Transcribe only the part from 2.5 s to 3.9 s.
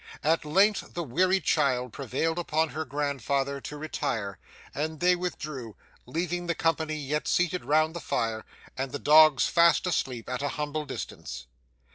her grandfather to